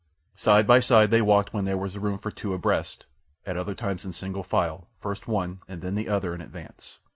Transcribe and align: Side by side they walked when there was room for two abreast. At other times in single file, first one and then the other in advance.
Side 0.33 0.65
by 0.65 0.79
side 0.79 1.11
they 1.11 1.21
walked 1.21 1.53
when 1.53 1.65
there 1.65 1.77
was 1.77 1.95
room 1.95 2.17
for 2.17 2.31
two 2.31 2.55
abreast. 2.55 3.05
At 3.45 3.55
other 3.55 3.75
times 3.75 4.03
in 4.03 4.13
single 4.13 4.41
file, 4.41 4.87
first 4.99 5.27
one 5.27 5.59
and 5.67 5.83
then 5.83 5.93
the 5.93 6.09
other 6.09 6.33
in 6.33 6.41
advance. 6.41 6.97